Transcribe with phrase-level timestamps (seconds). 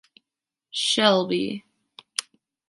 [0.71, 1.63] Shelby.